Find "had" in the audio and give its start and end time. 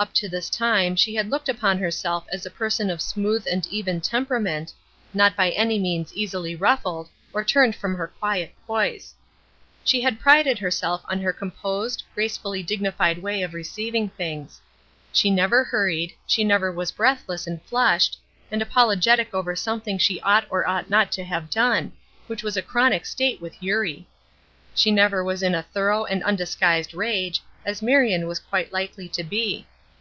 1.16-1.28, 10.00-10.20